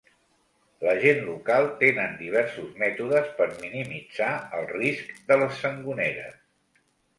[0.85, 6.45] La gent local tenen diversos mètodes per minimitzar el risc de les sangoneres.